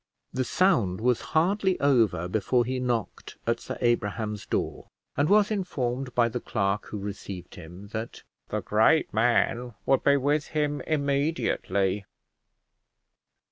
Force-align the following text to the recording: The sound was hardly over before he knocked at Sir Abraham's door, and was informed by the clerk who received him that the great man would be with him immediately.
The 0.33 0.43
sound 0.43 0.99
was 0.99 1.21
hardly 1.37 1.79
over 1.79 2.27
before 2.27 2.65
he 2.65 2.79
knocked 2.79 3.37
at 3.45 3.59
Sir 3.59 3.77
Abraham's 3.81 4.47
door, 4.47 4.87
and 5.15 5.29
was 5.29 5.51
informed 5.51 6.15
by 6.15 6.27
the 6.27 6.39
clerk 6.39 6.87
who 6.87 6.97
received 6.97 7.53
him 7.53 7.89
that 7.89 8.23
the 8.49 8.61
great 8.63 9.13
man 9.13 9.75
would 9.85 10.03
be 10.03 10.17
with 10.17 10.47
him 10.47 10.81
immediately. 10.87 12.05